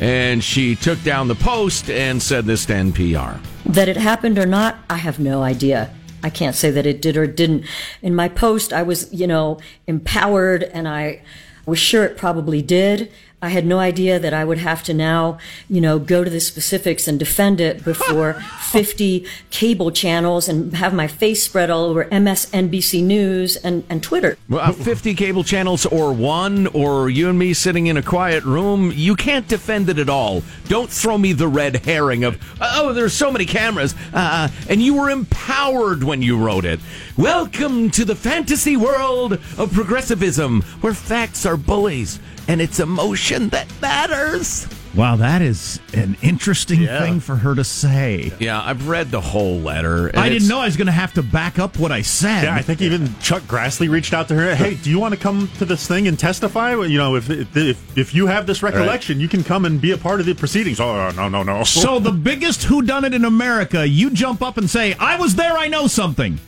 [0.00, 3.40] And she took down the post and said this to NPR.
[3.66, 5.90] That it happened or not, I have no idea.
[6.26, 7.66] I can't say that it did or didn't.
[8.02, 11.22] In my post, I was, you know, empowered and I
[11.66, 13.10] was sure it probably did.
[13.42, 16.40] I had no idea that I would have to now, you know, go to the
[16.40, 22.06] specifics and defend it before 50 cable channels and have my face spread all over
[22.06, 24.38] MSNBC News and, and Twitter.
[24.48, 28.42] Well, uh, 50 cable channels or one, or you and me sitting in a quiet
[28.44, 30.42] room, you can't defend it at all.
[30.68, 33.94] Don't throw me the red herring of, oh, there's so many cameras.
[34.14, 36.80] Uh, and you were empowered when you wrote it.
[37.16, 43.66] Welcome to the fantasy world of progressivism, where facts are bullies and it's emotion that
[43.80, 44.68] matters.
[44.94, 47.00] Wow, that is an interesting yeah.
[47.00, 48.34] thing for her to say.
[48.38, 50.10] Yeah, I've read the whole letter.
[50.14, 52.42] I didn't know I was going to have to back up what I said.
[52.42, 54.54] Yeah, I think even Chuck Grassley reached out to her.
[54.54, 56.74] Hey, do you want to come to this thing and testify?
[56.74, 59.22] You know, if if, if you have this recollection, right.
[59.22, 60.80] you can come and be a part of the proceedings.
[60.80, 61.64] Oh, no, no, no.
[61.64, 65.68] So the biggest whodunit in America, you jump up and say, I was there, I
[65.68, 66.38] know something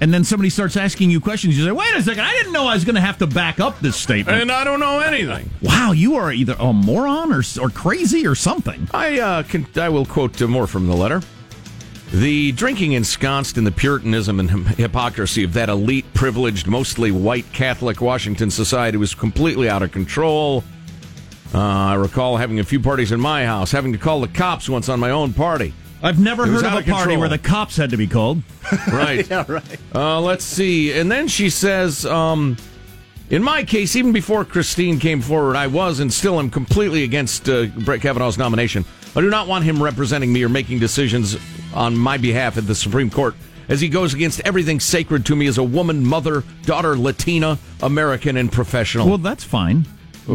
[0.00, 2.24] and then somebody starts asking you questions, you say, "Wait a second!
[2.24, 4.64] I didn't know I was going to have to back up this statement." And I
[4.64, 5.50] don't know anything.
[5.62, 8.88] Wow, you are either a moron or or crazy or something.
[8.92, 11.20] I uh, can I will quote more from the letter.
[12.12, 18.00] The drinking ensconced in the Puritanism and hypocrisy of that elite, privileged, mostly white Catholic
[18.00, 20.64] Washington society was completely out of control.
[21.54, 24.68] Uh, I recall having a few parties in my house, having to call the cops
[24.68, 25.72] once on my own party.
[26.02, 28.42] I've never heard of a party where the cops had to be called.
[28.92, 29.28] Right.
[29.28, 29.78] yeah, right.
[29.92, 30.92] Uh, let's see.
[30.92, 32.56] And then she says, um,
[33.30, 37.48] in my case, even before Christine came forward, I was and still am completely against
[37.48, 38.84] uh, Brett Kavanaugh's nomination.
[39.16, 41.36] I do not want him representing me or making decisions
[41.74, 43.34] on my behalf at the Supreme Court,
[43.68, 48.36] as he goes against everything sacred to me as a woman, mother, daughter, Latina, American,
[48.36, 49.08] and professional.
[49.08, 49.86] Well, that's fine.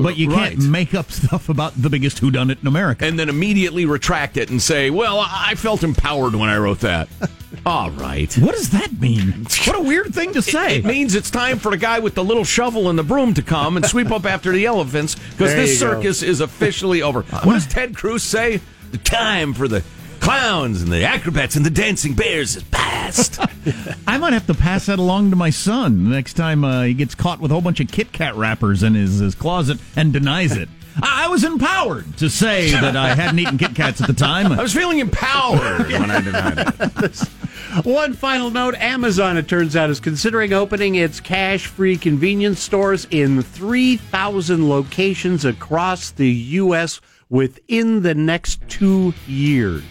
[0.03, 0.69] But you can't right.
[0.69, 3.05] make up stuff about the biggest whodunit in America.
[3.05, 7.07] And then immediately retract it and say, well, I felt empowered when I wrote that.
[7.65, 8.31] All right.
[8.37, 9.45] What does that mean?
[9.65, 10.77] What a weird thing to say.
[10.77, 13.33] It, it means it's time for the guy with the little shovel and the broom
[13.33, 16.27] to come and sweep up after the elephants because this circus go.
[16.27, 17.23] is officially over.
[17.23, 18.61] What does Ted Cruz say?
[18.91, 19.83] The time for the
[20.25, 23.39] clowns and the acrobats and the dancing bears is past.
[24.07, 27.13] I might have to pass that along to my son next time uh, he gets
[27.13, 30.57] caught with a whole bunch of Kit Kat wrappers in his, his closet and denies
[30.57, 30.67] it.
[30.99, 34.51] I was empowered to say that I hadn't eaten Kit Kats at the time.
[34.51, 37.85] I was feeling empowered when I denied it.
[37.85, 43.05] One final note Amazon, it turns out, is considering opening its cash free convenience stores
[43.11, 49.83] in 3,000 locations across the U.S within the next two years.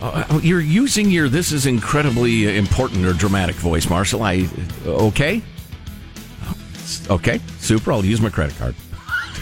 [0.00, 4.22] Uh, uh, you're using your this is incredibly uh, important or dramatic voice, Marshall.
[4.22, 4.48] I
[4.84, 5.42] uh, okay,
[7.08, 7.92] okay, super.
[7.92, 8.74] I'll use my credit card.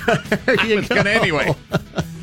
[0.66, 0.96] you go.
[0.96, 1.54] anyway.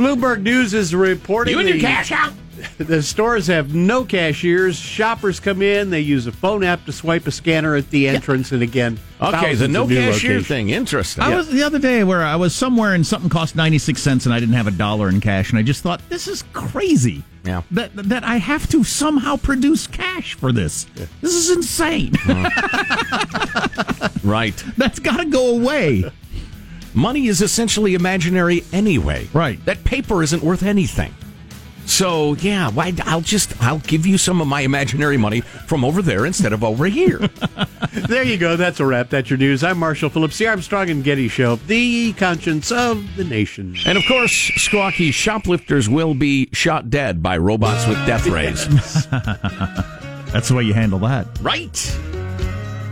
[0.00, 1.52] Bloomberg News is reporting.
[1.52, 2.32] You and your cash out.
[2.78, 4.76] the stores have no cashiers.
[4.76, 8.50] Shoppers come in, they use a phone app to swipe a scanner at the entrance,
[8.50, 8.54] yeah.
[8.54, 10.46] and again, okay, the no cashier locations.
[10.46, 11.22] thing, interesting.
[11.22, 11.36] I yeah.
[11.36, 14.34] was the other day where I was somewhere and something cost ninety six cents, and
[14.34, 17.22] I didn't have a dollar in cash, and I just thought this is crazy.
[17.44, 20.86] Yeah, that that I have to somehow produce cash for this.
[20.94, 21.06] Yeah.
[21.20, 22.14] This is insane.
[22.26, 24.08] Uh-huh.
[24.24, 26.10] right, that's got to go away.
[26.94, 29.28] Money is essentially imaginary anyway.
[29.32, 31.14] Right, that paper isn't worth anything.
[31.90, 32.92] So yeah, why?
[33.02, 36.62] I'll just I'll give you some of my imaginary money from over there instead of
[36.62, 37.18] over here.
[37.92, 38.56] there you go.
[38.56, 39.10] That's a wrap.
[39.10, 39.64] That's your news.
[39.64, 43.76] I'm Marshall Phillips, the Armstrong and Getty Show, the conscience of the nation.
[43.86, 48.66] And of course, Squawky shoplifters will be shot dead by robots with death rays.
[50.30, 51.98] That's the way you handle that, right?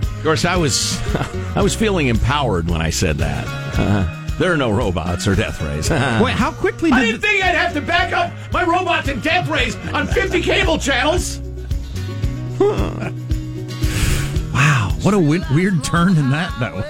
[0.03, 1.01] Of course, I was
[1.57, 3.68] I was feeling empowered when I said that.
[3.79, 5.91] Uh, there are no robots or death rays.
[5.91, 9.23] Wait, how quickly did I didn't think I'd have to back up my robots and
[9.23, 11.39] death rays on 50 cable channels.
[14.53, 16.83] wow, what a w- weird turn in that, though.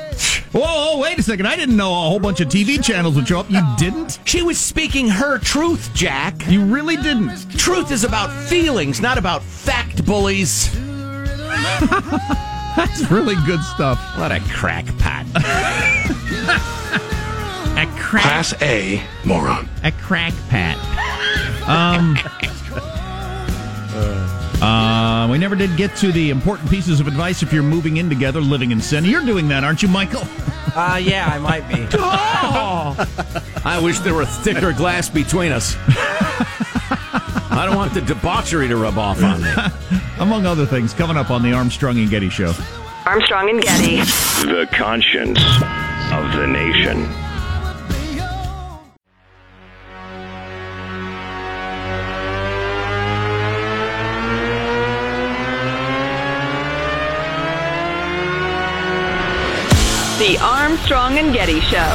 [0.58, 0.62] Whoa,
[0.94, 1.46] whoa, wait a second.
[1.46, 3.50] I didn't know a whole bunch of TV channels would show up.
[3.50, 4.18] You didn't?
[4.24, 6.34] She was speaking her truth, Jack.
[6.48, 7.50] You really didn't.
[7.58, 10.74] Truth is about feelings, not about fact bullies.
[12.78, 13.98] That's really good stuff.
[14.16, 15.26] What a crackpot.
[17.76, 18.22] A crack.
[18.22, 19.68] Class A moron.
[19.82, 20.78] A crack pat.
[21.68, 22.16] Um.
[24.62, 28.08] Uh, we never did get to the important pieces of advice if you're moving in
[28.08, 29.04] together, living in sin.
[29.04, 30.22] You're doing that, aren't you, Michael?
[30.76, 31.84] Uh, yeah, I might be.
[31.98, 32.94] oh!
[33.64, 35.74] I wish there were thicker glass between us.
[37.50, 39.50] I don't want the debauchery to rub off on me.
[40.18, 42.52] Among other things, coming up on the Armstrong and Getty Show.
[43.06, 43.96] Armstrong and Getty.
[44.46, 45.40] The conscience
[46.12, 47.08] of the nation.
[60.18, 61.94] The Armstrong and Getty Show.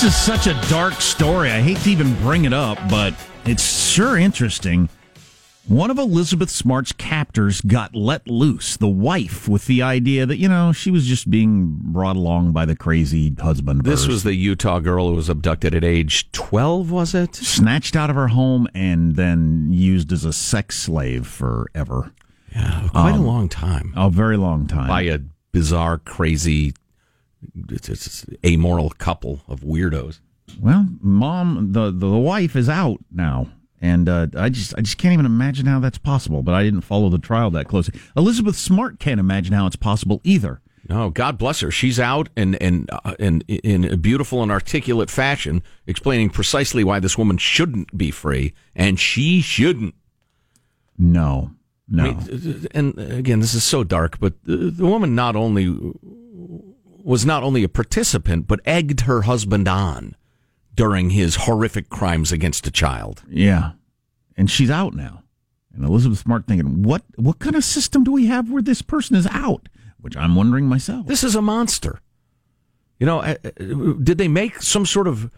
[0.00, 1.50] This is such a dark story.
[1.50, 4.88] I hate to even bring it up, but it's sure interesting.
[5.66, 10.48] One of Elizabeth Smart's captors got let loose, the wife, with the idea that, you
[10.48, 13.82] know, she was just being brought along by the crazy husband.
[13.82, 17.34] This was the Utah girl who was abducted at age 12, was it?
[17.34, 22.12] snatched out of her home and then used as a sex slave forever.
[22.54, 23.92] Yeah, quite Um, a long time.
[23.96, 24.86] A very long time.
[24.86, 25.18] By a
[25.50, 26.72] bizarre, crazy,
[27.70, 30.20] it's, it's amoral couple of weirdos.
[30.60, 33.48] Well, mom, the the wife is out now,
[33.80, 36.42] and uh, I just I just can't even imagine how that's possible.
[36.42, 38.00] But I didn't follow the trial that closely.
[38.16, 40.60] Elizabeth Smart can't imagine how it's possible either.
[40.88, 41.70] No, God bless her.
[41.70, 46.98] She's out and and uh, and in a beautiful and articulate fashion, explaining precisely why
[46.98, 49.94] this woman shouldn't be free, and she shouldn't.
[50.96, 51.50] No,
[51.88, 52.04] no.
[52.04, 55.66] I mean, and again, this is so dark, but the, the woman not only
[57.08, 60.14] was not only a participant, but egged her husband on
[60.74, 63.22] during his horrific crimes against a child.
[63.28, 63.72] Yeah,
[64.36, 65.22] and she's out now.
[65.74, 69.16] And Elizabeth Smart thinking, what what kind of system do we have where this person
[69.16, 69.70] is out?
[70.00, 71.06] Which I'm wondering myself.
[71.06, 72.00] This is a monster.
[72.98, 73.50] You know, uh, uh,
[74.02, 75.30] did they make some sort of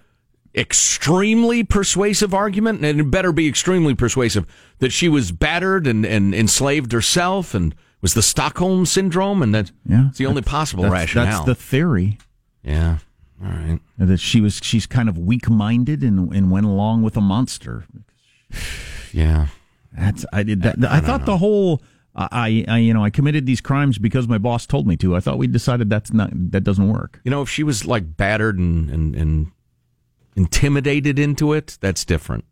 [0.54, 2.85] extremely persuasive argument?
[2.85, 4.46] And it better be extremely persuasive
[4.78, 9.72] that she was battered and, and enslaved herself and was the Stockholm syndrome, and that
[9.86, 11.26] Yeah, it's the only possible that's, rationale.
[11.26, 12.18] That's the theory.
[12.62, 12.98] yeah.
[13.42, 13.80] All right.
[13.96, 17.84] That she was she's kind of weak minded and and went along with a monster.
[19.12, 19.46] Yeah.
[19.92, 20.76] That's I did that.
[20.84, 21.82] I, thought the whole
[22.14, 25.16] I, I you know I committed these crimes because my boss told me to.
[25.16, 27.20] I thought we decided that's not that doesn't work.
[27.24, 29.52] You know, if she was like battered and, and, and
[30.36, 32.44] intimidated into it, that's different.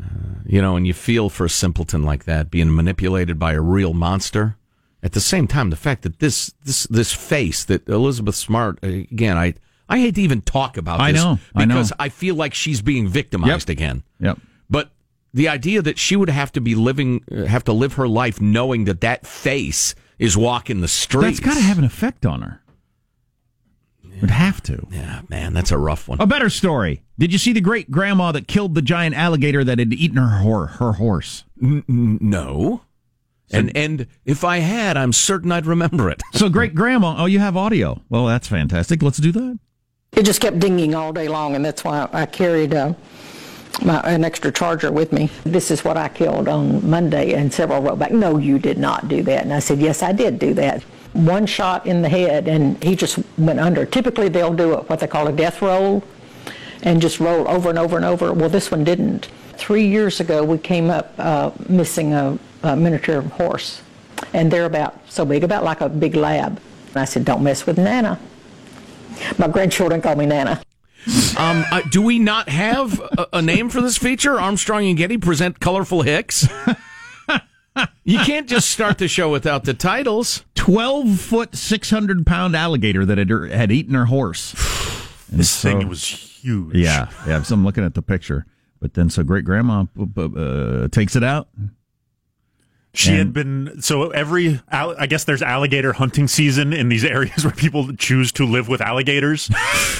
[0.00, 0.04] Uh,
[0.46, 3.92] you know, and you feel for a simpleton like that being manipulated by a real
[3.94, 4.56] monster.
[5.02, 8.86] At the same time, the fact that this this this face that Elizabeth Smart uh,
[8.88, 9.54] again, I
[9.88, 11.74] I hate to even talk about I this know, I know.
[11.74, 13.76] because I feel like she's being victimized Yep.
[13.76, 14.02] again.
[14.20, 14.38] Yep.
[14.70, 14.90] But
[15.34, 18.40] the idea that she would have to be living, uh, have to live her life
[18.40, 21.40] knowing that that face is walking the streets.
[21.40, 22.62] That's got to have an effect on her.
[24.22, 24.86] Would have to.
[24.90, 26.20] Yeah, man, that's a rough one.
[26.20, 27.02] A better story.
[27.18, 30.38] Did you see the great grandma that killed the giant alligator that had eaten her
[30.38, 31.44] hor- her horse?
[31.62, 32.82] N- n- no.
[33.52, 36.22] And and if I had, I'm certain I'd remember it.
[36.32, 37.16] So great grandma.
[37.18, 38.00] Oh, you have audio.
[38.08, 39.02] Well, that's fantastic.
[39.02, 39.58] Let's do that.
[40.16, 42.94] It just kept dinging all day long, and that's why I carried uh,
[43.82, 45.30] my, an extra charger with me.
[45.44, 49.08] This is what I killed on Monday, and several wrote back, "No, you did not
[49.08, 50.82] do that." And I said, "Yes, I did do that."
[51.12, 53.84] One shot in the head, and he just went under.
[53.84, 56.02] Typically, they'll do what they call a death roll,
[56.82, 58.32] and just roll over and over and over.
[58.32, 59.28] Well, this one didn't.
[59.56, 63.82] Three years ago, we came up uh, missing a, a miniature horse,
[64.32, 66.60] and they're about so big, about like a big lab.
[66.88, 68.18] And I said, "Don't mess with Nana."
[69.38, 70.62] My grandchildren call me Nana.
[71.36, 74.40] Um, uh, do we not have a, a name for this feature?
[74.40, 76.46] Armstrong and Getty present colorful Hicks.
[78.04, 80.44] you can't just start the show without the titles.
[80.62, 84.54] 12 foot, 600 pound alligator that had, had eaten her horse.
[85.28, 86.76] And This so- thing was huge.
[86.76, 87.42] Yeah, yeah.
[87.42, 88.46] So I'm looking at the picture.
[88.80, 91.48] But then, so great grandma uh, takes it out.
[92.94, 97.54] She had been so every I guess there's alligator hunting season in these areas where
[97.54, 99.50] people choose to live with alligators.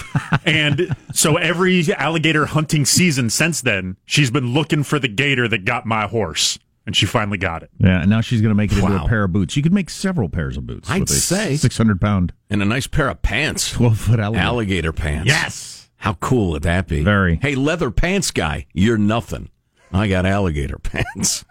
[0.46, 5.64] and so every alligator hunting season since then, she's been looking for the gator that
[5.64, 7.70] got my horse and she finally got it.
[7.78, 9.56] Yeah, and now she's going to make it into a pair of boots.
[9.56, 10.90] You could make several pairs of boots.
[10.90, 11.56] I'd say.
[11.56, 13.70] 600 pound, And a nice pair of pants.
[13.72, 14.44] 12 foot alligator.
[14.44, 15.26] Alligator pants.
[15.28, 15.90] Yes.
[15.96, 17.02] How cool would that be?
[17.04, 17.36] Very.
[17.36, 19.50] Hey, leather pants guy, you're nothing.
[19.92, 21.44] I got alligator pants.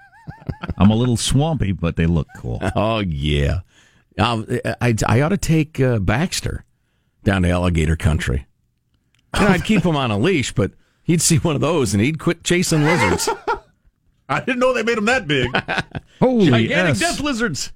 [0.77, 2.61] I'm a little swampy, but they look cool.
[2.75, 3.59] Oh yeah,
[4.17, 4.45] um,
[4.81, 6.65] I, I ought to take uh, Baxter
[7.23, 8.45] down to alligator country.
[9.35, 10.71] You know, I'd keep him on a leash, but
[11.03, 13.29] he'd see one of those and he'd quit chasing lizards.
[14.31, 15.49] I didn't know they made them that big.
[16.19, 16.99] Holy Gigantic yes.
[16.99, 17.71] death lizards.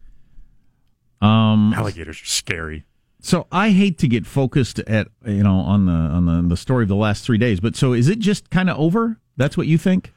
[1.21, 2.85] Um, Alligators are scary.
[3.19, 6.83] So I hate to get focused at you know on the on the, the story
[6.83, 9.17] of the last three days, but so is it just kind of over?
[9.35, 10.13] That's what you think?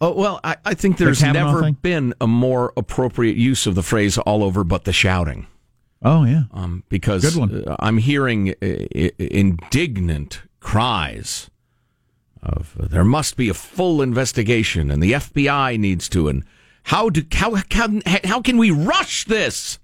[0.00, 1.76] Oh, well, I, I think there's Kavanaugh never thing?
[1.82, 5.46] been a more appropriate use of the phrase "all over but the shouting."
[6.02, 7.64] Oh yeah, um, because Good one.
[7.64, 8.64] uh, I'm hearing uh,
[9.18, 11.50] indignant cries
[12.42, 16.44] of uh, there must be a full investigation and the FBI needs to and
[16.84, 17.88] how do how how,
[18.24, 19.78] how can we rush this?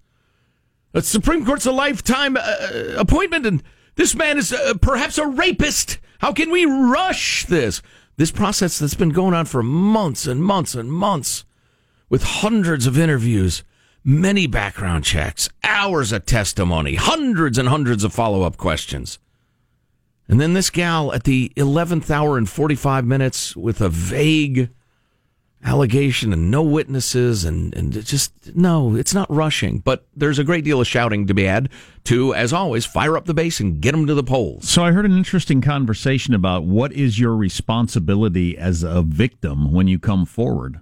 [0.92, 3.62] The Supreme Court's a lifetime uh, appointment and
[3.96, 5.98] this man is uh, perhaps a rapist.
[6.18, 7.82] How can we rush this?
[8.16, 11.44] This process that's been going on for months and months and months
[12.08, 13.64] with hundreds of interviews,
[14.04, 19.18] many background checks, hours of testimony, hundreds and hundreds of follow up questions.
[20.28, 24.70] And then this gal at the 11th hour and 45 minutes with a vague
[25.64, 29.78] allegation and no witnesses and, and just, no, it's not rushing.
[29.78, 31.70] But there's a great deal of shouting to be had
[32.04, 34.68] to, as always, fire up the base and get them to the polls.
[34.68, 39.88] So I heard an interesting conversation about what is your responsibility as a victim when
[39.88, 40.80] you come forward.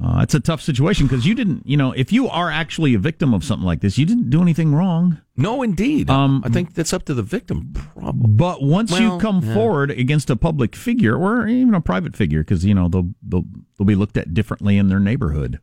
[0.00, 2.98] Uh, it's a tough situation because you didn't, you know, if you are actually a
[3.00, 5.20] victim of something like this, you didn't do anything wrong.
[5.36, 6.08] No, indeed.
[6.08, 8.30] Um, I think that's up to the victim, probably.
[8.30, 9.54] But once Well, you come yeah.
[9.54, 13.44] forward against a public figure or even a private figure, because you know they'll, they'll
[13.76, 15.58] they'll be looked at differently in their neighborhood,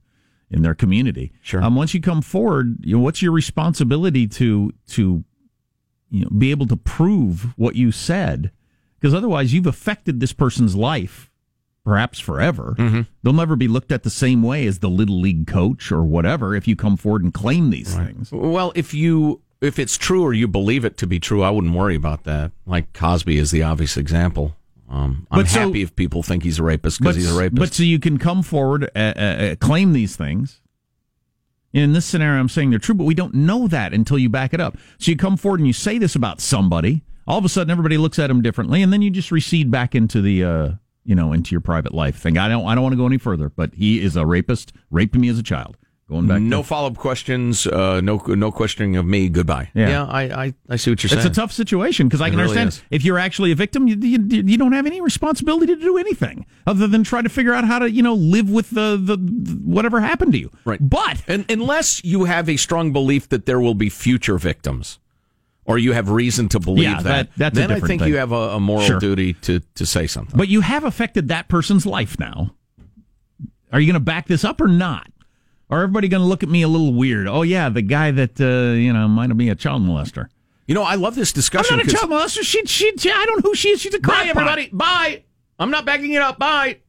[0.52, 1.32] in their community.
[1.42, 1.64] Sure.
[1.64, 5.24] Um, once you come forward, you know, what's your responsibility to to
[6.10, 8.52] you know be able to prove what you said?
[9.00, 11.32] Because otherwise, you've affected this person's life,
[11.86, 12.76] perhaps forever.
[12.78, 13.02] Mm-hmm.
[13.24, 16.54] They'll never be looked at the same way as the little league coach or whatever
[16.56, 18.32] if you come forward and claim these things.
[18.32, 21.74] Well, if you if it's true or you believe it to be true, I wouldn't
[21.74, 22.52] worry about that.
[22.66, 24.56] Like Cosby is the obvious example.
[24.90, 27.60] Um, I'm But so- happy if people think he's a rapist because he's a rapist.
[27.60, 30.60] But so you can come forward, uh, uh, uh, claim these things.
[31.74, 34.54] In this scenario, I'm saying they're true, but we don't know that until you back
[34.54, 34.78] it up.
[34.98, 37.04] So you come forward and you say this about somebody.
[37.28, 39.94] All of a sudden, everybody looks at him differently, and then you just recede back
[39.96, 40.72] into the, uh,
[41.06, 42.38] you know, into your private life thing.
[42.38, 43.50] I don't, I don't want to go any further.
[43.50, 44.74] But he is a rapist.
[44.92, 45.78] Raped me as a child.
[46.08, 46.40] Going back.
[46.40, 47.66] no to, follow up questions.
[47.66, 49.28] Uh, no no questioning of me.
[49.28, 49.72] Goodbye.
[49.74, 50.06] Yeah.
[50.06, 51.26] I, I I see what you're saying.
[51.26, 52.84] it's a tough situation because I can really understand is.
[52.92, 56.46] if you're actually a victim, you, you, you don't have any responsibility to do anything
[56.68, 59.54] other than try to figure out how to, you know, live with the, the, the
[59.64, 60.52] whatever happened to you.
[60.64, 60.80] Right.
[60.80, 65.00] But and unless you have a strong belief that there will be future victims,
[65.66, 68.10] or you have reason to believe Yeah, that, that- then I think thing.
[68.10, 69.00] you have a, a moral Sure.
[69.00, 70.38] duty to to say something.
[70.38, 72.56] But you have affected that person's life now.
[73.72, 75.08] Are you going to back this up or not?
[75.70, 77.28] Are everybody going to look at me a little weird?
[77.28, 80.28] Oh yeah, the guy that uh, you know might be a child molester.
[80.68, 81.74] You know, I love this discussion.
[81.80, 82.42] I'm not a child molester.
[82.44, 83.82] She, she, she, I don't know who she is.
[83.82, 84.70] She's a Bye, everybody.
[84.74, 85.24] Bye.
[85.60, 86.40] I'm not backing it up.
[86.40, 86.80] Bye.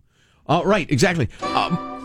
[0.49, 1.29] Uh, right, exactly.
[1.43, 1.96] Um,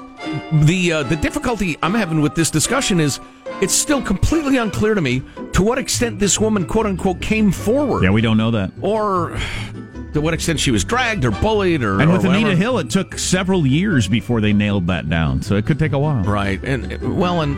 [0.66, 3.20] the uh, the difficulty I'm having with this discussion is
[3.62, 5.22] it's still completely unclear to me
[5.54, 8.72] to what extent this woman, quote unquote, came forward, Yeah, we don't know that.
[8.82, 9.38] or
[10.14, 12.56] to what extent she was dragged or bullied, or And or with Anita.
[12.56, 15.42] Hill, it took several years before they nailed that down.
[15.42, 16.24] So it could take a while.
[16.24, 17.58] Right, and well, and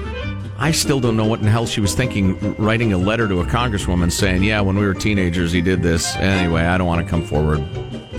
[0.60, 3.46] I still don't know what in hell she was thinking, writing a letter to a
[3.46, 6.16] congresswoman saying, "Yeah, when we were teenagers, he did this.
[6.18, 7.64] Anyway, I don't want to come forward."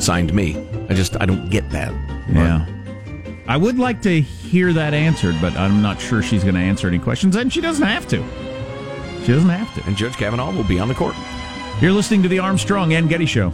[0.02, 0.56] Signed me.
[0.90, 1.92] I just I don't get that.
[2.28, 2.66] Yeah.
[3.46, 6.88] I would like to hear that answered, but I'm not sure she's going to answer
[6.88, 8.24] any questions, and she doesn't have to.
[9.24, 9.86] She doesn't have to.
[9.86, 11.14] And Judge Kavanaugh will be on the court.
[11.80, 13.52] You're listening to the Armstrong and Getty Show.